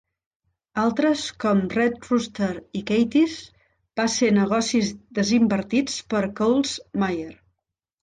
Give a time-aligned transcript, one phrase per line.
[0.83, 2.49] Altres, com Red Rooster
[2.81, 3.37] i Katies,
[4.03, 4.93] va ser negocis
[5.23, 7.33] desinvertits per Coles Myer.